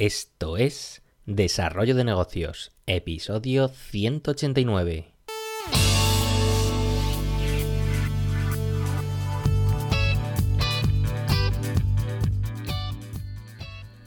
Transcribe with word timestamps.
Esto 0.00 0.56
es 0.56 1.02
Desarrollo 1.26 1.96
de 1.96 2.04
Negocios, 2.04 2.70
episodio 2.86 3.66
189. 3.66 5.12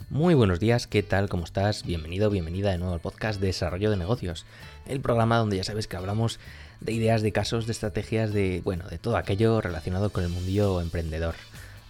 Muy 0.10 0.34
buenos 0.34 0.62
días, 0.62 0.88
¿qué 0.88 1.04
tal? 1.04 1.28
¿Cómo 1.28 1.44
estás? 1.44 1.84
Bienvenido, 1.84 2.30
bienvenida 2.30 2.72
de 2.72 2.78
nuevo 2.78 2.94
al 2.94 3.02
podcast 3.02 3.42
Desarrollo 3.42 3.92
de 3.92 3.98
Negocios, 3.98 4.46
el 4.86 5.02
programa 5.02 5.40
donde 5.40 5.58
ya 5.58 5.66
sabes 5.66 5.88
que 5.88 5.98
hablamos 5.98 6.40
de 6.80 6.94
ideas, 6.94 7.22
de 7.22 7.34
casos, 7.34 7.66
de 7.66 7.74
estrategias, 7.74 8.32
de, 8.32 8.62
bueno, 8.64 8.88
de 8.88 8.98
todo 8.98 9.18
aquello 9.18 9.60
relacionado 9.60 10.10
con 10.10 10.24
el 10.24 10.30
mundillo 10.30 10.80
emprendedor. 10.80 11.36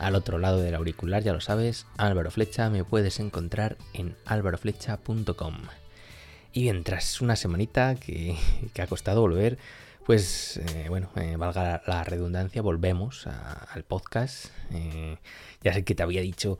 Al 0.01 0.15
otro 0.15 0.39
lado 0.39 0.59
del 0.59 0.73
auricular, 0.73 1.21
ya 1.21 1.31
lo 1.31 1.41
sabes, 1.41 1.85
Álvaro 1.95 2.31
Flecha, 2.31 2.71
me 2.71 2.83
puedes 2.83 3.19
encontrar 3.19 3.77
en 3.93 4.15
álvaroflecha.com. 4.25 5.57
Y 6.53 6.63
bien, 6.63 6.83
tras 6.83 7.21
una 7.21 7.35
semanita 7.35 7.93
que, 7.93 8.35
ha 8.81 8.87
costado 8.87 9.21
volver, 9.21 9.59
pues 10.03 10.57
eh, 10.57 10.87
bueno, 10.89 11.11
eh, 11.17 11.35
valga 11.37 11.83
la, 11.85 12.03
redundancia, 12.03 12.63
volvemos 12.63 13.27
al 13.27 13.83
podcast. 13.83 14.47
Eh, 14.71 15.19
ya 15.61 15.71
sé 15.71 15.83
que 15.83 15.93
te 15.93 16.01
había 16.01 16.21
dicho 16.21 16.57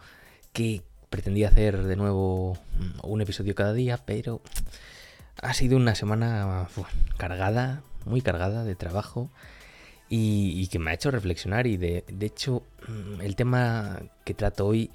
que 0.54 0.84
pretendía 1.10 1.48
hacer 1.48 1.82
de 1.82 1.96
nuevo 1.96 2.60
un 3.02 3.22
episodio 3.22 3.56
cada 3.56 3.74
día, 3.74 3.98
pero 4.06 4.44
ha 5.42 5.56
sido 5.56 5.78
una 5.78 5.96
semana 5.96 6.68
cargada, 7.18 7.82
muy 8.06 8.22
cargada 8.22 8.64
de 8.64 8.76
trabajo 8.76 9.32
y, 10.14 10.68
que 10.68 10.78
me 10.78 10.92
ha 10.92 10.94
hecho 10.94 11.10
reflexionar 11.10 11.68
y 11.68 11.78
de, 11.78 12.04
hecho 12.20 12.64
mm, 12.88 13.22
el 13.22 13.38
tema 13.38 14.02
que 14.26 14.34
trato 14.34 14.68
hoy 14.68 14.92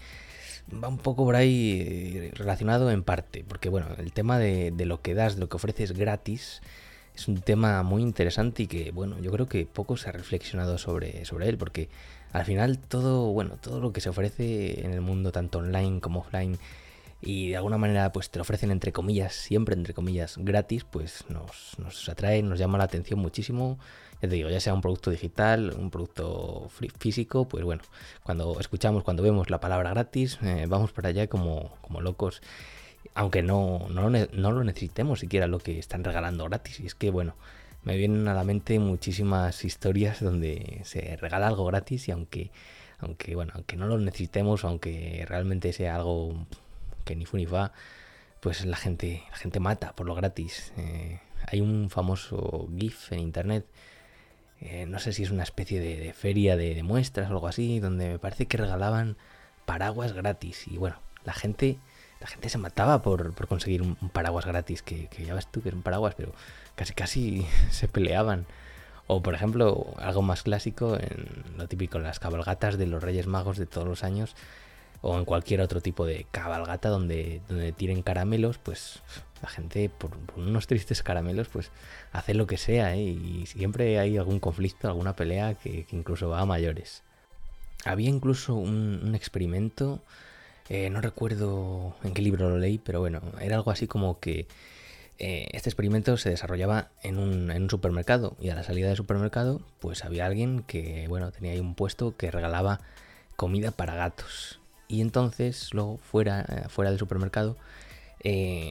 va 0.70 0.88
un 0.88 0.98
poco 0.98 1.24
por 1.24 1.37
ahí 1.37 2.30
relacionado 2.34 2.91
en 2.91 3.02
parte, 3.02 3.43
porque 3.48 3.71
bueno, 3.71 3.87
el 3.97 4.12
tema 4.12 4.38
de, 4.38 4.73
lo 4.84 5.01
que 5.01 5.15
das, 5.15 5.37
de 5.37 5.41
lo 5.41 5.49
que 5.49 5.57
ofreces 5.57 5.93
gratis, 5.93 6.60
es 7.15 7.29
un 7.29 7.41
tema 7.41 7.82
muy 7.82 8.02
interesante 8.02 8.65
y 8.65 8.66
que 8.66 8.91
bueno, 8.91 9.18
yo 9.18 9.32
creo 9.32 9.49
que 9.49 9.65
poco 9.65 9.96
se 9.96 10.10
ha 10.10 10.13
reflexionado 10.13 10.76
sobre, 10.76 11.24
sobre 11.24 11.48
él, 11.48 11.57
porque 11.57 11.88
al 12.32 12.45
final 12.45 12.79
todo, 12.79 13.32
bueno, 13.32 13.57
todo 13.59 13.80
lo 13.80 13.95
que 13.95 14.02
se 14.02 14.10
ofrece 14.10 14.85
en 14.85 14.93
el 14.93 15.01
mundo, 15.01 15.32
tanto 15.32 15.60
online 15.60 16.01
como 16.01 16.21
offline, 16.21 16.59
y 17.23 17.48
de 17.48 17.57
alguna 17.57 17.79
manera 17.79 18.13
pues 18.13 18.29
te 18.29 18.38
lo 18.38 18.43
ofrecen 18.43 18.71
entre 18.71 18.93
comillas, 18.93 19.32
siempre 19.32 19.74
entre 19.74 19.95
comillas, 19.95 20.37
gratis, 20.37 20.85
pues 20.85 21.24
nos, 21.30 21.79
nos 21.79 22.07
atrae, 22.10 22.43
nos 22.43 22.59
llama 22.59 22.76
la 22.76 22.85
atención 22.85 23.19
muchísimo. 23.19 23.79
Ya 24.23 24.29
te 24.29 24.35
digo, 24.35 24.49
ya 24.49 24.61
sea 24.61 24.73
un 24.73 24.81
producto 24.81 25.11
digital, 25.11 25.75
un 25.79 25.91
producto 25.91 26.69
físico, 26.99 27.47
pues 27.47 27.65
bueno, 27.65 27.83
cuando 28.23 28.59
escuchamos, 28.59 29.05
cuando 29.05 29.23
vemos 29.23 29.51
la 29.51 29.61
palabra 29.61 29.91
gratis, 29.91 30.39
eh, 30.43 30.67
vamos 30.69 30.93
para 30.93 31.11
allá 31.11 31.27
como, 31.27 31.77
como 31.83 32.01
locos 32.01 32.41
aunque 33.15 33.43
no, 33.43 33.87
no, 33.89 34.11
no, 34.11 34.53
lo 34.53 34.65
necesitemos 34.65 35.21
siquiera 35.21 35.47
lo 35.47 35.59
que 35.59 35.79
están 35.79 36.05
regalando 36.05 36.45
gratis. 36.45 36.81
Y 36.81 36.87
es 36.87 36.95
que, 36.95 37.11
bueno, 37.11 37.35
me 37.83 37.97
vienen 37.97 38.29
a 38.29 38.35
la 38.35 38.45
mente 38.45 38.79
muchísimas 38.79 39.65
historias 39.65 40.21
donde 40.21 40.81
se 40.85 41.17
regala 41.17 41.47
algo 41.47 41.65
gratis 41.67 42.09
y 42.09 42.13
aunque, 42.13 42.51
aunque, 42.99 43.35
bueno, 43.35 43.53
aunque 43.55 43.77
no 43.77 43.87
lo 43.87 43.99
necesitemos, 43.99 44.65
aunque 44.65 45.25
realmente 45.29 45.73
sea 45.73 45.97
algo 45.97 46.47
que 47.05 47.17
ni 47.17 47.27
fu 47.27 47.37
ni 47.37 47.47
fa, 47.47 47.73
pues 48.41 48.65
la 48.65 48.77
gente, 48.77 49.23
la 49.31 49.37
gente 49.37 49.61
mata 49.61 49.95
por 49.95 50.07
lo 50.07 50.15
gratis. 50.15 50.73
Eh, 50.77 51.21
hay 51.47 51.61
un 51.61 51.91
famoso 51.91 52.69
GIF 52.77 53.13
en 53.13 53.21
internet, 53.21 53.67
eh, 54.60 54.87
no 54.87 54.99
sé 54.99 55.12
si 55.12 55.23
es 55.23 55.30
una 55.30 55.43
especie 55.43 55.80
de, 55.80 56.12
feria 56.12 56.57
de, 56.57 56.82
muestras 56.82 57.30
o 57.30 57.35
algo 57.35 57.49
así, 57.49 57.80
donde 57.80 58.09
me 58.09 58.18
parece 58.18 58.46
que 58.46 58.57
regalaban 58.57 59.16
paraguas 59.65 60.13
gratis. 60.13 60.66
Y 60.68 60.79
bueno, 60.79 60.96
la 61.24 61.32
gente 61.32 61.79
la 62.21 62.26
gente 62.26 62.48
se 62.48 62.59
mataba 62.59 63.02
por, 63.02 63.35
conseguir 63.46 63.82
un, 63.82 63.96
paraguas 64.10 64.47
gratis, 64.47 64.82
que, 64.82 65.09
ya 65.19 65.34
ves 65.34 65.47
tú 65.48 65.62
que 65.62 65.69
es 65.69 65.75
un 65.75 65.82
paraguas, 65.82 66.15
pero 66.16 66.32
casi 66.75 66.94
casi 66.94 67.47
se 67.71 67.88
peleaban. 67.88 68.47
O 69.06 69.22
por 69.22 69.34
ejemplo, 69.34 69.94
algo 69.98 70.22
más 70.22 70.42
clásico, 70.42 70.97
en 70.97 71.58
lo 71.58 71.69
típico, 71.69 71.98
en 71.98 72.04
las 72.04 72.19
cabalgatas 72.19 72.76
de 72.78 72.86
los 72.86 73.02
Reyes 73.02 73.26
Magos 73.26 73.56
de 73.58 73.66
todos 73.66 73.86
los 73.86 74.02
años, 74.02 74.34
o 75.02 75.19
en 75.19 75.25
cualquier 75.25 75.60
otro 75.60 75.81
tipo 75.81 76.06
de 76.06 76.26
cabalgata 76.31 76.88
donde, 76.88 77.42
donde 77.48 78.02
caramelos, 78.02 78.58
pues 78.58 79.02
la 79.42 79.48
gente 79.48 79.88
por, 79.88 80.10
unos 80.36 80.66
tristes 80.66 81.02
caramelos 81.02 81.48
pues 81.48 81.70
hace 82.12 82.34
lo 82.34 82.47
que 82.47 82.56
sea 82.56 82.94
¿eh? 82.94 83.02
y 83.02 83.47
siempre 83.47 83.98
hay 83.98 84.16
algún 84.16 84.41
conflicto, 84.41 84.88
alguna 84.88 85.16
pelea 85.16 85.54
que, 85.54 85.86
incluso 85.92 86.28
va 86.28 86.41
a 86.41 86.47
mayores. 86.47 87.02
Había 87.84 88.08
incluso 88.08 88.54
un 88.54 89.14
experimento 89.14 90.02
eh, 90.69 90.91
no 90.91 91.00
recuerdo 91.00 91.94
en 92.02 92.12
qué 92.12 92.22
libro 92.22 92.50
lo 92.50 92.58
leí, 92.58 92.78
pero 92.78 93.00
bueno, 93.00 93.20
era 93.41 93.56
algo 93.56 93.70
así 93.70 93.86
como 93.86 94.19
que 94.19 94.46
eh, 95.19 95.48
este 95.52 95.69
experimento 95.69 96.16
se 96.16 96.30
desarrollaba 96.30 96.91
en 97.02 97.19
un, 97.19 97.50
en 97.50 97.62
un, 97.62 97.70
supermercado 97.70 98.36
y 98.41 98.50
a 98.50 98.54
la 98.54 98.64
salida 98.64 98.88
del 98.88 98.96
supermercado 98.96 99.62
pues 99.78 100.04
había 100.04 100.26
alguien 100.26 100.62
que, 100.62 101.06
bueno, 101.08 101.30
tenía 101.30 101.52
ahí 101.52 101.60
un 101.60 101.75
puesto 101.75 102.16
que 102.16 102.30
regalaba 102.30 102.80
comida 103.36 103.70
para 103.70 103.94
gatos. 103.94 104.60
Y 104.88 105.00
entonces 105.00 105.72
luego 105.72 105.98
fuera, 105.98 106.66
fuera 106.69 106.91
del 106.91 106.98
supermercado 106.98 107.56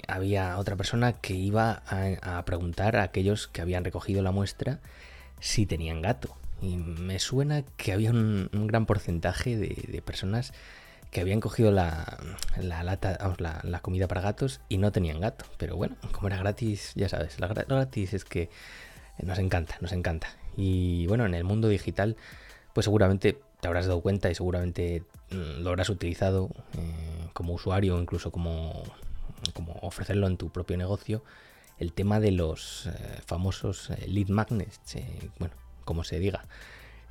había 0.08 0.58
otra 0.58 0.76
persona 0.76 1.14
que 1.14 1.34
iba 1.34 1.82
a, 1.88 2.44
preguntar 2.46 2.98
a 2.98 3.04
aquellos 3.04 3.48
que 3.48 3.62
habían 3.62 3.86
recogido 3.86 4.22
la 4.22 4.32
muestra 4.32 4.80
si 5.40 5.66
tenían 5.66 6.02
gato. 6.02 6.36
Y 6.62 6.78
me 6.78 7.20
suena 7.20 7.64
que 7.78 7.94
había 7.94 8.12
un, 8.12 8.50
gran 8.52 8.86
porcentaje 8.86 9.56
de 9.58 10.02
personas 10.02 10.54
que 11.16 11.22
habían 11.22 11.40
cogido 11.40 11.72
la, 11.72 12.18
lata, 12.58 13.18
vamos, 13.22 13.40
la, 13.40 13.80
comida 13.82 14.06
para 14.06 14.20
gatos 14.20 14.60
y 14.68 14.80
no 14.80 14.92
tenían 14.92 15.22
gato. 15.22 15.46
Pero 15.58 15.78
bueno, 15.78 15.96
como 16.12 16.28
era 16.28 16.36
gratis, 16.36 16.92
ya 16.96 17.08
sabes, 17.08 17.40
la 17.40 17.48
gratis 17.48 18.14
es 18.14 18.26
que 18.26 18.50
nos 19.24 19.40
encanta, 19.40 19.78
nos 19.80 19.94
encanta. 19.94 20.28
Y 20.58 21.08
bueno, 21.08 21.26
en 21.26 21.34
el 21.34 21.46
mundo 21.46 21.70
digital, 21.70 22.18
pues 22.74 22.84
seguramente 22.84 23.40
te 23.62 23.68
habrás 23.70 23.86
dado 23.86 24.02
cuenta 24.02 24.30
y 24.30 24.36
seguramente 24.36 25.04
mm, 25.32 25.62
lo 25.64 25.70
habrás 25.70 25.90
utilizado 25.90 26.50
eh, 26.78 27.30
como 27.32 27.54
usuario 27.54 27.96
o 27.96 28.02
incluso 28.02 28.30
como, 28.30 28.84
como 29.54 29.74
ofrecerlo 29.82 30.28
en 30.28 30.38
tu 30.38 30.50
propio 30.50 30.78
negocio. 30.78 31.24
El 31.78 31.94
tema 31.94 32.20
de 32.20 32.32
los 32.32 32.88
eh, 32.88 32.92
famosos 33.26 33.90
eh, 33.90 34.08
lead 34.08 34.30
magnets, 34.30 34.80
bueno, 35.40 35.56
como 35.84 36.04
se 36.04 36.20
diga 36.20 36.46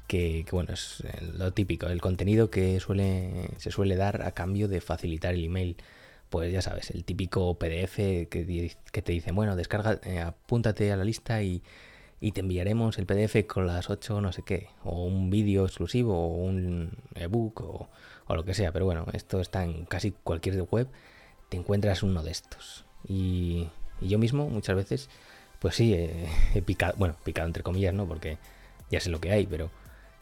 que, 0.06 0.44
bueno, 0.53 0.73
es 0.73 1.03
lo 1.34 1.53
típico, 1.53 1.87
el 1.87 2.00
contenido 2.00 2.50
que 2.50 2.78
suele, 2.81 3.50
se 3.56 3.71
suele 3.71 3.97
dar 3.97 4.23
a 4.23 4.33
cambio 4.33 4.69
de 4.69 4.81
facilitar 4.81 5.34
el 5.34 5.44
email. 5.44 5.77
Pues 6.31 6.53
ya 6.53 6.62
sabes, 6.62 6.91
el 6.91 7.05
típico 7.05 7.55
PDF 7.59 7.97
que, 7.97 8.77
te 8.93 9.12
dice, 9.12 9.33
bueno, 9.33 9.56
descarga, 9.56 10.00
eh, 10.05 10.21
apúntate 10.21 10.93
a 10.93 10.97
la 10.97 11.05
lista 11.05 11.43
y, 11.43 11.62
te 12.33 12.41
enviaremos 12.41 12.99
el 12.99 13.05
PDF 13.05 13.47
con 13.47 13.67
las 13.67 13.91
8 13.91 14.23
no 14.23 14.33
sé 14.33 14.43
qué, 14.47 14.69
o 14.83 15.05
un 15.05 15.28
vídeo 15.28 15.67
exclusivo, 15.67 16.17
o 16.19 16.28
un 16.44 16.91
ebook, 17.15 17.61
o, 17.61 17.89
o 18.27 18.34
lo 18.34 18.44
que 18.44 18.55
sea. 18.55 18.73
Pero 18.73 18.87
bueno, 18.87 19.06
esto 19.12 19.41
está 19.41 19.65
en 19.65 19.84
casi 19.84 20.12
cualquier 20.12 20.62
web, 20.62 20.89
encuentras 21.54 22.03
uno 22.03 22.22
de 22.22 22.31
estos. 22.31 22.84
Y, 23.06 23.69
yo 24.00 24.19
mismo 24.19 24.48
muchas 24.48 24.76
veces, 24.76 25.09
pues 25.60 25.76
sí, 25.76 25.94
he 25.94 26.62
picado, 26.62 26.94
bueno, 26.98 27.16
picado 27.25 27.47
entre 27.47 27.62
comillas, 27.62 27.94
¿no? 27.94 28.06
Porque 28.06 28.38
ya 28.91 29.00
sé 29.00 29.09
lo 29.09 29.20
que 29.20 29.31
hay, 29.31 29.47
pero 29.47 29.70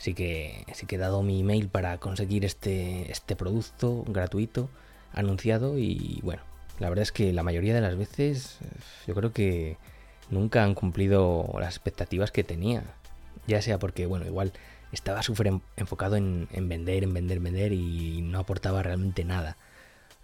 Así 0.02 0.14
que, 0.14 0.66
sí 0.74 0.84
que 0.86 0.96
he 0.96 0.98
dado 0.98 1.22
mi 1.22 1.38
email 1.38 1.68
para 1.68 1.98
conseguir 1.98 2.44
este, 2.44 3.12
este 3.12 3.36
producto 3.36 4.02
gratuito 4.08 4.68
anunciado 5.12 5.78
y 5.78 6.18
bueno, 6.24 6.42
la 6.80 6.88
verdad 6.88 7.04
es 7.04 7.12
que 7.12 7.32
la 7.32 7.44
mayoría 7.44 7.72
de 7.72 7.80
las 7.80 7.96
veces 7.96 8.58
yo 9.06 9.14
creo 9.14 9.32
que 9.32 9.76
nunca 10.28 10.64
han 10.64 10.74
cumplido 10.74 11.48
las 11.60 11.76
expectativas 11.76 12.32
que 12.32 12.42
tenía. 12.42 12.82
Ya 13.46 13.62
sea 13.62 13.78
porque, 13.78 14.06
bueno, 14.06 14.26
igual 14.26 14.52
estaba 14.90 15.22
súper 15.22 15.52
enfocado 15.76 16.16
en, 16.16 16.48
vender, 16.52 17.04
en 17.04 17.14
vender, 17.14 17.38
vender 17.38 17.72
y 17.72 18.22
no 18.22 18.40
aportaba 18.40 18.82
realmente 18.82 19.22
nada. 19.22 19.56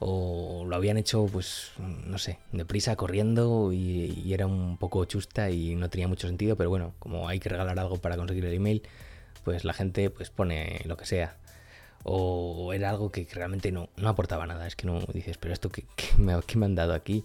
O 0.01 0.65
lo 0.67 0.77
habían 0.77 0.97
hecho, 0.97 1.27
pues, 1.27 1.73
no 1.79 2.19
sé, 2.19 2.39
deprisa, 2.53 2.95
corriendo 2.95 3.73
y, 3.73 4.23
y 4.25 4.33
era 4.33 4.47
un 4.47 4.77
poco 4.79 5.05
chusta 5.07 5.51
y 5.51 5.75
no 5.75 5.91
tenía 5.91 6.07
mucho 6.07 6.29
sentido, 6.29 6.57
pero 6.57 6.71
bueno, 6.71 6.95
como 7.01 7.29
hay 7.29 7.41
que 7.41 7.49
regalar 7.49 7.79
algo 7.79 7.97
para 7.99 8.17
conseguir 8.17 8.45
el 8.45 8.55
email, 8.55 8.83
pues 9.45 9.65
la 9.65 9.73
gente 9.73 10.11
pues 10.11 10.31
pone 10.31 10.81
lo 10.85 10.97
que 10.97 11.07
sea. 11.07 11.37
O 12.05 12.73
era 12.73 12.91
algo 12.91 13.11
que 13.11 13.27
realmente 13.33 13.73
no, 13.73 13.89
no 13.97 14.09
aportaba 14.09 14.47
nada. 14.47 14.67
Es 14.67 14.77
que 14.77 14.87
no 14.87 15.01
dices, 15.13 15.39
pero 15.39 15.53
esto 15.53 15.71
que, 15.71 15.85
me, 16.19 16.33
han 16.33 16.75
dado 16.75 16.95
aquí. 16.95 17.25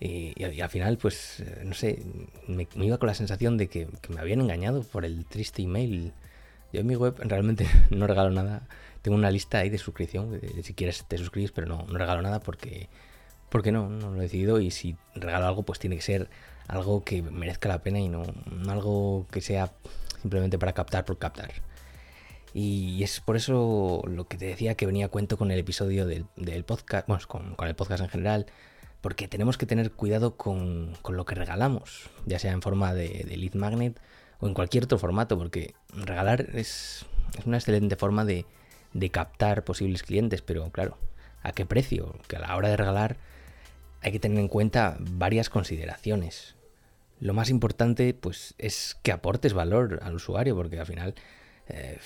Y, 0.00 0.34
al 0.42 0.68
final, 0.68 0.98
pues, 0.98 1.42
no 1.64 1.74
sé, 1.74 2.02
me, 2.46 2.68
iba 2.74 2.98
con 2.98 3.06
la 3.06 3.14
sensación 3.14 3.56
de 3.56 3.68
que, 3.68 3.88
me 4.08 4.20
habían 4.20 4.40
engañado 4.40 4.82
por 4.82 5.04
el 5.04 5.24
triste 5.24 5.62
email. 5.62 6.12
Yo 6.74 6.80
en 6.80 6.86
mi 6.88 6.96
web 6.96 7.14
realmente 7.20 7.68
no 7.90 8.08
regalo 8.08 8.30
nada. 8.30 8.66
Tengo 9.00 9.16
una 9.16 9.30
lista 9.30 9.58
ahí 9.58 9.70
de 9.70 9.78
suscripción. 9.78 10.40
si 10.62 10.74
quieres 10.74 11.04
te 11.06 11.16
suscribes, 11.18 11.52
pero 11.52 11.68
no, 11.68 11.86
regalo 11.86 12.20
nada 12.20 12.40
porque, 12.40 12.88
porque 13.48 13.70
no, 13.70 13.88
no 13.88 14.10
lo 14.10 14.18
he 14.18 14.22
decidido. 14.22 14.60
Y 14.60 14.72
si 14.72 14.96
regalo 15.14 15.46
algo, 15.46 15.62
pues 15.62 15.78
tiene 15.78 15.94
que 15.94 16.02
ser 16.02 16.28
algo 16.66 17.04
que 17.04 17.22
merezca 17.22 17.68
la 17.68 17.82
pena 17.82 18.00
y 18.00 18.08
no, 18.08 18.24
no 18.50 18.72
algo 18.72 19.26
que 19.30 19.40
sea 19.40 19.72
simplemente 20.20 20.58
para 20.58 20.72
captar 20.72 21.04
por 21.04 21.18
captar. 21.18 21.52
Y 22.54 23.02
es 23.04 23.20
por 23.20 23.36
eso 23.36 24.02
lo 24.06 24.26
que 24.26 24.36
te 24.36 24.46
decía 24.46 24.76
que 24.76 24.86
venía 24.86 25.06
a 25.06 25.08
cuento 25.08 25.36
con 25.36 25.50
el 25.50 25.58
episodio 25.58 26.06
del, 26.06 26.26
podcast, 26.64 27.06
bueno, 27.06 27.22
con, 27.28 27.68
el 27.68 27.74
podcast 27.74 28.02
en 28.02 28.08
general, 28.08 28.46
porque 29.00 29.28
tenemos 29.28 29.58
que 29.58 29.66
tener 29.66 29.92
cuidado 29.92 30.36
con, 30.36 30.92
lo 31.08 31.24
que 31.24 31.34
regalamos, 31.34 32.10
ya 32.26 32.38
sea 32.38 32.52
en 32.52 32.62
forma 32.62 32.94
de, 32.94 33.24
lead 33.36 33.54
magnet 33.54 34.00
o 34.44 34.46
en 34.46 34.52
cualquier 34.52 34.84
otro 34.84 34.98
formato, 34.98 35.38
porque 35.38 35.74
regalar 35.88 36.50
es, 36.52 37.06
es 37.38 37.46
una 37.46 37.56
excelente 37.56 37.96
forma 37.96 38.26
de, 38.26 38.44
de 38.92 39.08
captar 39.08 39.64
posibles 39.64 40.02
clientes, 40.02 40.42
pero 40.42 40.70
claro, 40.70 40.98
¿a 41.42 41.52
qué 41.52 41.64
precio? 41.64 42.14
Que 42.28 42.36
a 42.36 42.40
la 42.40 42.54
hora 42.54 42.68
de 42.68 42.76
regalar 42.76 43.16
hay 44.02 44.12
que 44.12 44.20
tener 44.20 44.38
en 44.38 44.48
cuenta 44.48 44.98
varias 45.00 45.48
consideraciones. 45.48 46.56
Lo 47.20 47.32
más 47.32 47.48
importante, 47.48 48.12
pues, 48.12 48.54
es 48.58 48.98
que 49.02 49.12
aportes 49.12 49.54
valor 49.54 50.00
al 50.02 50.14
usuario, 50.14 50.54
porque 50.54 50.78
al 50.78 50.84
final 50.84 51.14
eh, 51.68 51.98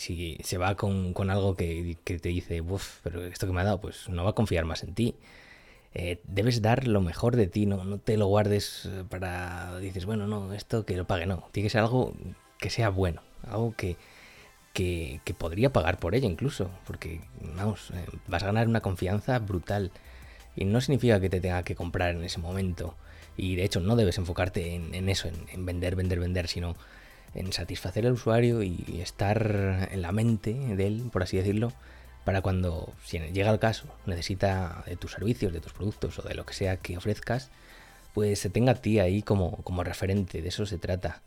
si, 0.00 0.38
se 0.42 0.58
va 0.58 0.74
con, 0.74 1.14
algo 1.30 1.54
que, 1.54 1.96
te 2.04 2.28
dice, 2.30 2.62
uff, 2.62 2.98
pero 3.04 3.22
esto 3.22 3.46
que 3.46 3.52
me 3.52 3.60
ha 3.60 3.64
dado, 3.64 3.80
pues 3.80 4.08
no 4.08 4.24
va 4.24 4.30
a 4.30 4.34
confiar 4.34 4.64
más 4.64 4.82
en 4.82 4.92
ti. 4.92 5.14
Eh, 5.94 6.20
debes 6.24 6.60
dar 6.60 6.88
lo 6.88 7.00
mejor 7.00 7.36
de 7.36 7.46
ti, 7.46 7.66
no, 7.66 7.84
no 7.84 7.98
te 7.98 8.16
lo 8.16 8.26
guardes 8.26 8.86
eh, 8.86 9.04
para, 9.08 9.78
dices, 9.78 10.06
bueno, 10.06 10.26
no, 10.26 10.52
esto 10.52 10.84
que 10.84 10.96
lo 10.96 11.06
pague, 11.06 11.26
no. 11.26 11.48
Tiene 11.52 11.66
que 11.66 11.70
ser 11.70 11.82
algo 11.82 12.14
que 12.58 12.68
sea 12.68 12.88
bueno, 12.88 13.22
algo 13.48 13.74
que, 13.76 13.96
que, 14.72 15.20
podría 15.38 15.72
pagar 15.72 15.98
por 15.98 16.16
ella 16.16 16.26
incluso, 16.26 16.68
porque, 16.86 17.20
vamos, 17.56 17.92
vas 18.26 18.42
a 18.42 18.46
ganar 18.46 18.66
una 18.68 18.80
confianza 18.80 19.38
brutal. 19.38 19.92
Y 20.56 20.64
no 20.64 20.80
significa 20.80 21.20
que 21.20 21.30
te 21.30 21.40
tenga 21.40 21.62
que 21.62 21.76
comprar 21.76 22.14
en 22.14 22.24
ese 22.24 22.38
momento. 22.38 22.94
Y 23.36 23.56
de 23.56 23.64
hecho 23.64 23.80
no 23.80 23.96
debes 23.96 24.18
enfocarte 24.18 24.74
en, 24.74 25.08
eso, 25.08 25.28
en, 25.28 25.66
vender, 25.66 25.96
vender, 25.96 26.20
vender, 26.20 26.48
sino 26.48 26.76
en 27.34 27.52
satisfacer 27.52 28.06
al 28.06 28.12
usuario 28.12 28.62
y 28.62 29.00
estar 29.00 29.88
en 29.90 30.02
la 30.02 30.12
mente 30.12 30.54
de 30.54 30.86
él, 30.86 31.08
por 31.12 31.24
así 31.24 31.36
decirlo, 31.36 31.72
para 32.24 32.40
cuando, 32.40 32.92
si 33.04 33.18
llega 33.18 33.50
el 33.50 33.58
caso, 33.58 33.86
necesita 34.06 34.82
de 34.86 34.96
tus 34.96 35.12
servicios, 35.12 35.52
de 35.52 35.60
tus 35.60 35.72
productos 35.72 36.18
o 36.18 36.22
de 36.22 36.34
lo 36.34 36.46
que 36.46 36.54
sea 36.54 36.76
que 36.76 36.96
ofrezcas, 36.96 37.50
pues 38.14 38.38
se 38.38 38.50
tenga 38.50 38.72
a 38.72 38.76
ti 38.76 38.98
ahí 38.98 39.22
como, 39.22 39.56
como 39.58 39.84
referente, 39.84 40.42
de 40.42 40.48
eso 40.48 40.66
se 40.66 40.78
trata. 40.78 41.22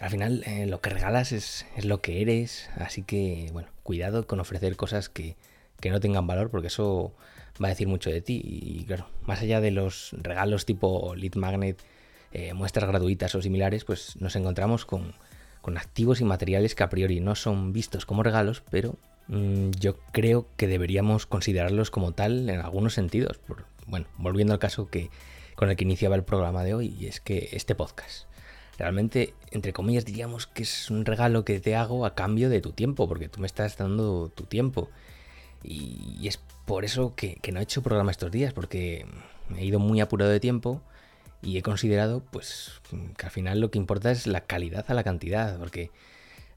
Al 0.00 0.10
final 0.10 0.42
eh, 0.46 0.66
lo 0.66 0.80
que 0.80 0.90
regalas 0.90 1.32
es, 1.32 1.66
es, 1.76 1.84
lo 1.84 2.00
que 2.00 2.22
eres, 2.22 2.68
así 2.76 3.02
que 3.02 3.48
bueno, 3.52 3.68
cuidado 3.82 4.26
con 4.26 4.40
ofrecer 4.40 4.76
cosas 4.76 5.08
que, 5.08 5.36
que 5.80 5.90
no 5.90 6.00
tengan 6.00 6.26
valor 6.26 6.50
porque 6.50 6.68
eso 6.68 7.12
va 7.62 7.68
a 7.68 7.70
decir 7.70 7.88
mucho 7.88 8.10
de 8.10 8.20
ti. 8.20 8.40
Y 8.44 8.84
claro, 8.84 9.06
más 9.22 9.40
allá 9.40 9.60
de 9.60 9.70
los 9.70 10.14
regalos 10.20 10.66
tipo 10.66 11.14
lead 11.14 11.34
magnet 11.36 11.82
eh, 12.32 12.52
muestras 12.52 12.88
gratuitas 12.88 13.34
o 13.34 13.42
similares, 13.42 13.84
pues 13.84 14.16
nos 14.20 14.34
encontramos 14.34 14.84
con, 14.84 15.14
activos 15.76 16.20
y 16.20 16.24
materiales 16.24 16.74
que 16.74 16.82
a 16.82 16.90
priori 16.90 17.20
no 17.20 17.36
son 17.36 17.72
vistos 17.72 18.06
como 18.06 18.22
regalos, 18.22 18.62
pero 18.70 18.96
yo 19.28 19.96
creo 20.12 20.46
que 20.56 20.66
deberíamos 20.66 21.26
considerarlos 21.26 21.90
como 21.90 22.12
tal 22.12 22.48
en 22.48 22.60
algunos 22.60 22.94
sentidos. 22.94 23.40
bueno, 23.86 24.06
volviendo 24.18 24.52
al 24.52 24.58
caso 24.58 24.88
que, 24.88 25.10
con 25.54 25.70
el 25.70 25.76
que 25.76 25.84
iniciaba 25.84 26.16
el 26.16 26.24
programa 26.24 26.64
de 26.64 26.74
hoy, 26.74 26.94
y 26.98 27.06
es 27.06 27.20
que 27.20 27.50
este 27.52 27.74
podcast. 27.74 28.26
Realmente, 28.76 29.34
entre 29.50 29.72
comillas, 29.72 30.04
diríamos 30.04 30.46
que 30.46 30.64
es 30.64 30.90
un 30.90 31.04
regalo 31.04 31.44
que 31.44 31.60
te 31.60 31.76
hago 31.76 32.04
a 32.06 32.14
cambio 32.14 32.50
de 32.50 32.60
tu 32.60 32.72
tiempo, 32.72 33.08
porque 33.08 33.28
tú 33.28 33.40
me 33.40 33.46
estás 33.46 33.76
dando 33.76 34.30
tu 34.34 34.44
tiempo. 34.44 34.90
Y, 35.62 36.26
es 36.26 36.40
por 36.66 36.84
eso 36.84 37.14
que, 37.14 37.36
que, 37.36 37.52
no 37.52 37.60
he 37.60 37.62
hecho 37.62 37.82
programa 37.82 38.10
estos 38.10 38.30
días, 38.30 38.52
porque 38.52 39.06
he 39.56 39.64
ido 39.64 39.78
muy 39.78 40.00
apurado 40.00 40.30
de 40.30 40.40
tiempo 40.40 40.82
y 41.44 41.58
he 41.58 41.62
considerado 41.62 42.22
pues 42.30 42.80
que 43.16 43.26
al 43.26 43.32
final 43.32 43.60
lo 43.60 43.70
que 43.70 43.78
importa 43.78 44.10
es 44.10 44.26
la 44.26 44.40
calidad 44.40 44.86
a 44.88 44.94
la 44.94 45.04
cantidad, 45.04 45.58
porque 45.58 45.90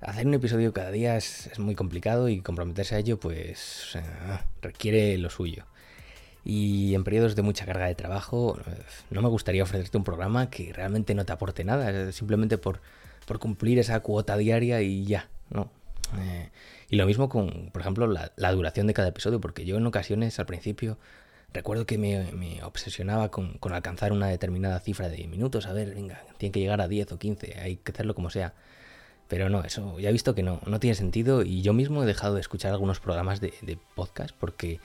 hacer 0.01 0.27
un 0.27 0.33
episodio 0.33 0.73
cada 0.73 0.91
día 0.91 1.17
es, 1.17 1.49
muy 1.59 1.75
complicado 1.75 2.29
y 2.29 2.41
comprometerse 2.41 2.95
a 2.95 2.99
ello 2.99 3.19
pues 3.19 3.97
requiere 4.61 5.17
lo 5.17 5.29
suyo. 5.29 5.65
Y 6.45 6.95
en 6.95 7.03
periodos 7.03 7.35
de 7.35 7.41
mucha 7.41 7.65
carga 7.65 7.88
de 7.88 7.95
trabajo 7.95 8.57
eh, 8.65 8.81
no 9.09 9.21
me 9.21 9.27
gustaría 9.27 9.63
ofrecerte 9.63 9.97
un 9.97 10.05
programa 10.05 10.49
que 10.49 10.71
realmente 10.71 11.13
no 11.13 11.25
te 11.25 11.33
aporte 11.33 11.63
nada, 11.65 12.11
simplemente 12.13 12.57
por, 12.57 12.79
por 13.25 13.39
cumplir 13.39 13.79
esa 13.79 13.99
cuota 13.99 14.38
diaria 14.38 14.81
y 14.81 15.05
ya, 15.05 15.27
¿no? 15.49 15.69
Eh, 16.17 16.49
y 16.89 16.95
lo 16.95 17.05
mismo 17.05 17.27
con, 17.27 17.69
por 17.73 17.81
ejemplo, 17.81 18.07
la, 18.07 18.51
duración 18.53 18.88
de 18.88 18.94
cada 18.94 19.09
episodio, 19.09 19.41
porque 19.41 19.65
yo 19.65 19.75
en 19.77 19.85
ocasiones 19.85 20.39
al 20.39 20.45
principio 20.45 20.97
Recuerdo 21.53 21.85
que 21.85 21.97
me, 21.97 22.61
obsesionaba 22.63 23.31
con, 23.31 23.57
alcanzar 23.71 24.11
una 24.11 24.27
determinada 24.27 24.79
cifra 24.79 25.07
de 25.09 25.27
minutos. 25.27 25.65
A 25.65 25.73
ver, 25.73 25.95
venga, 25.95 26.21
tiene 26.38 26.51
que 26.51 26.59
llegar 26.59 26.81
a 26.81 26.88
10 26.88 27.13
o 27.13 27.17
15, 27.17 27.59
hay 27.59 27.77
que 27.77 27.94
hacerlo 27.94 28.13
como 28.15 28.29
sea. 28.29 28.53
Pero 29.27 29.50
no, 29.50 29.63
eso 29.63 30.00
ya 30.00 30.09
he 30.09 30.13
visto 30.13 30.35
que 30.35 30.44
no, 30.44 30.62
no 30.65 30.79
tiene 30.79 30.95
sentido 30.95 31.44
y 31.44 31.62
yo 31.62 31.74
mismo 31.74 32.03
he 32.03 32.06
dejado 32.06 32.35
de 32.35 32.41
escuchar 32.41 32.71
algunos 32.71 33.00
programas 33.00 33.41
de, 33.41 33.77
podcast 33.95 34.33
porque 34.39 34.79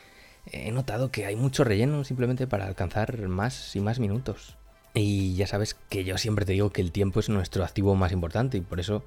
he 0.51 0.73
notado 0.73 1.11
que 1.11 1.27
hay 1.27 1.37
mucho 1.37 1.63
relleno 1.63 2.03
simplemente 2.05 2.47
para 2.47 2.67
alcanzar 2.67 3.29
más 3.29 3.77
y 3.77 3.81
más 3.81 4.01
minutos. 4.01 4.57
Y 4.95 5.35
ya 5.37 5.47
sabes 5.47 5.75
que 5.89 6.05
yo 6.05 6.19
siempre 6.19 6.45
te 6.45 6.53
digo 6.53 6.71
que 6.71 6.83
el 6.83 6.93
tiempo 6.93 7.21
es 7.21 7.29
nuestro 7.29 7.65
activo 7.65 7.95
más 7.95 8.13
importante 8.13 8.59
y 8.59 8.61
por 8.61 8.81
eso 8.81 9.05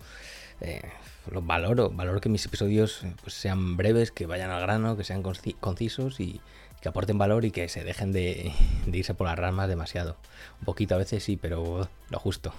eh, 0.62 0.82
lo 1.30 1.42
valoro, 1.42 1.90
valoro 1.90 2.22
que 2.22 2.30
mis 2.30 2.46
episodios 2.46 3.02
pues, 3.22 3.34
sean 3.34 3.78
breves, 3.78 4.12
que 4.12 4.26
vayan 4.26 4.50
al 4.50 4.62
grano, 4.62 4.98
que 4.98 5.04
sean 5.04 5.22
concisos 5.22 6.20
y, 6.20 6.42
que 6.86 6.90
aporten 6.90 7.18
valor 7.18 7.46
y 7.46 7.52
que 7.52 7.68
se 7.68 7.84
dejen 7.84 8.12
de, 8.14 8.54
irse 8.94 9.16
por 9.16 9.26
las 9.26 9.40
ramas 9.40 9.68
demasiado. 9.68 10.18
Un 10.60 10.66
poquito 10.66 10.94
a 10.94 11.00
veces 11.00 11.24
sí, 11.24 11.36
pero 11.36 11.90
lo 12.12 12.20
justo. 12.20 12.54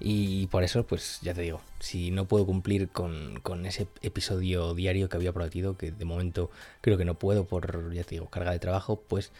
Y 0.00 0.48
por 0.48 0.64
eso, 0.64 0.86
pues 0.86 1.20
ya 1.22 1.34
te 1.34 1.42
digo, 1.42 1.60
si 1.78 2.10
no 2.10 2.26
puedo 2.26 2.46
cumplir 2.46 2.88
con, 2.88 3.40
ese 3.64 3.86
episodio 4.02 4.74
diario 4.74 5.08
que 5.08 5.16
había 5.16 5.32
prometido, 5.32 5.76
que 5.76 5.92
de 5.92 6.04
momento 6.04 6.50
creo 6.80 6.98
que 6.98 7.04
no 7.04 7.14
puedo 7.14 7.46
por, 7.46 7.92
ya 7.94 8.02
te 8.04 8.16
digo, 8.16 8.28
carga 8.28 8.50
de 8.50 8.58
trabajo, 8.58 9.00
pues 9.08 9.32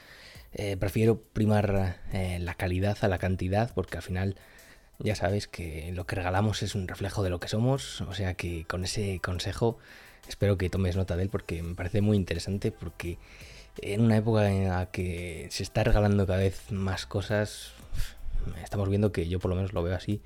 eh, 0.53 0.77
prefiero 0.77 1.19
primar 1.21 2.01
eh, 2.13 2.39
la 2.41 2.55
calidad 2.55 2.97
a 3.03 3.09
la 3.09 3.19
cantidad, 3.19 3.73
porque 3.75 3.97
al 3.97 4.03
final 4.03 4.37
ya 4.99 5.17
sabes 5.17 5.49
que 5.49 5.91
lo 5.93 6.07
que 6.07 6.17
regalamos 6.17 6.63
es 6.63 6.75
un 6.75 6.87
reflejo 6.87 7.23
de 7.23 7.31
lo 7.31 7.41
que 7.41 7.49
somos, 7.49 8.01
o 8.03 8.15
sea 8.15 8.35
que 8.35 8.65
con 8.65 8.85
ese 8.85 9.21
consejo 9.21 9.79
espero 10.29 10.57
que 10.57 10.71
tomes 10.71 10.97
nota 10.97 11.17
de 11.17 11.25
él 11.25 11.29
porque 11.29 11.63
me 11.63 11.75
parece 11.75 12.01
muy 12.01 12.17
interesante, 12.17 12.71
porque 12.71 13.19
en 13.83 14.03
una 14.03 14.17
época 14.17 14.51
en 14.51 14.69
la 14.69 14.87
que 14.87 15.49
se 15.51 15.63
está 15.63 15.85
regalando 15.85 16.27
cada 16.27 16.39
vez 16.39 16.71
más 16.71 17.07
cosas, 17.07 17.73
estamos 18.63 18.89
viendo 18.89 19.13
que 19.13 19.29
yo 19.29 19.39
por 19.39 19.51
lo 19.51 19.57
menos 19.57 19.73
lo 19.73 19.83
veo 19.83 19.95
así, 19.95 20.21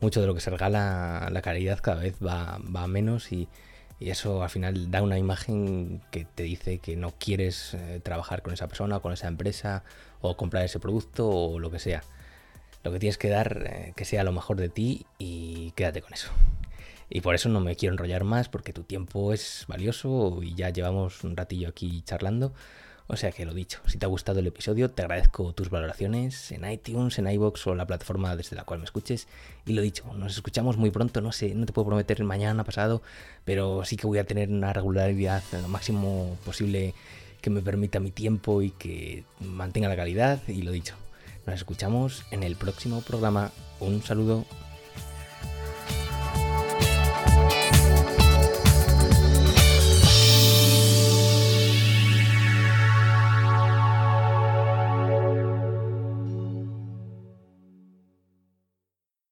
mucho 0.00 0.20
de 0.20 0.26
lo 0.26 0.34
que 0.34 0.40
se 0.40 0.50
regala, 0.50 1.28
la 1.30 1.42
calidad 1.42 1.80
cada 1.80 2.02
vez 2.02 2.16
va, 2.24 2.58
va 2.74 2.86
menos 2.86 3.32
y, 3.32 3.48
eso 4.00 4.42
al 4.42 4.50
final 4.50 4.90
da 4.90 5.00
una 5.00 5.16
imagen 5.18 6.02
que 6.10 6.26
te 6.26 6.42
dice 6.42 6.78
que 6.78 6.94
no 6.94 7.14
quieres 7.18 7.72
eh, 7.72 8.00
trabajar 8.02 8.42
con 8.42 8.52
esa 8.52 8.68
persona, 8.68 9.00
con 9.00 9.14
esa 9.14 9.28
empresa, 9.28 9.82
o 10.20 10.36
comprar 10.36 10.64
ese 10.64 10.80
producto 10.80 11.28
o 11.28 11.58
lo 11.58 11.70
que 11.70 11.78
sea. 11.78 12.02
Lo 12.82 12.92
que 12.92 12.98
tienes 12.98 13.16
que 13.16 13.28
dar, 13.30 13.64
eh, 13.66 13.92
que 13.96 14.04
sea 14.04 14.24
lo 14.24 14.32
mejor 14.32 14.58
de 14.58 14.68
ti 14.68 15.06
y 15.18 15.70
quédate 15.72 16.02
con 16.02 16.12
eso. 16.12 16.30
Y 17.08 17.20
por 17.20 17.34
eso 17.34 17.48
no 17.48 17.60
me 17.60 17.76
quiero 17.76 17.94
enrollar 17.94 18.24
más, 18.24 18.48
porque 18.48 18.72
tu 18.72 18.82
tiempo 18.82 19.32
es 19.32 19.64
valioso 19.68 20.42
y 20.42 20.54
ya 20.54 20.70
llevamos 20.70 21.22
un 21.24 21.36
ratillo 21.36 21.68
aquí 21.68 22.02
charlando. 22.02 22.52
O 23.06 23.16
sea 23.16 23.32
que 23.32 23.44
lo 23.44 23.52
dicho, 23.52 23.80
si 23.86 23.98
te 23.98 24.06
ha 24.06 24.08
gustado 24.08 24.40
el 24.40 24.46
episodio, 24.46 24.90
te 24.90 25.02
agradezco 25.02 25.52
tus 25.52 25.68
valoraciones 25.68 26.50
en 26.52 26.70
iTunes, 26.70 27.18
en 27.18 27.28
iBox 27.28 27.66
o 27.66 27.74
la 27.74 27.86
plataforma 27.86 28.34
desde 28.34 28.56
la 28.56 28.64
cual 28.64 28.78
me 28.78 28.86
escuches. 28.86 29.28
Y 29.66 29.74
lo 29.74 29.82
dicho, 29.82 30.04
nos 30.14 30.32
escuchamos 30.32 30.78
muy 30.78 30.90
pronto, 30.90 31.20
no 31.20 31.30
sé, 31.30 31.54
no 31.54 31.66
te 31.66 31.74
puedo 31.74 31.86
prometer 31.88 32.24
mañana, 32.24 32.64
pasado, 32.64 33.02
pero 33.44 33.84
sí 33.84 33.98
que 33.98 34.06
voy 34.06 34.18
a 34.18 34.24
tener 34.24 34.48
una 34.48 34.72
regularidad 34.72 35.42
lo 35.52 35.68
máximo 35.68 36.38
posible 36.46 36.94
que 37.42 37.50
me 37.50 37.60
permita 37.60 38.00
mi 38.00 38.10
tiempo 38.10 38.62
y 38.62 38.70
que 38.70 39.24
mantenga 39.38 39.88
la 39.88 39.96
calidad. 39.96 40.40
Y 40.48 40.62
lo 40.62 40.72
dicho, 40.72 40.94
nos 41.46 41.56
escuchamos 41.56 42.24
en 42.30 42.42
el 42.42 42.56
próximo 42.56 43.02
programa. 43.02 43.52
Un 43.80 44.02
saludo. 44.02 44.46